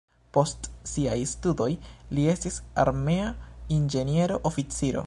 Post 0.35 0.69
siaj 0.91 1.17
studoj 1.31 1.69
li 2.19 2.27
estis 2.35 2.59
armea 2.85 3.31
inĝeniero-oficiro. 3.79 4.97